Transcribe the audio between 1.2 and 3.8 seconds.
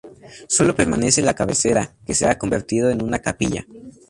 la cabecera, que se ha convertido en una capilla.